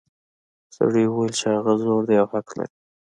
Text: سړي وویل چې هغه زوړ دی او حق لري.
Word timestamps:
سړي 0.75 1.03
وویل 1.07 1.33
چې 1.39 1.45
هغه 1.55 1.73
زوړ 1.81 2.01
دی 2.07 2.15
او 2.21 2.27
حق 2.33 2.47
لري. 2.57 2.75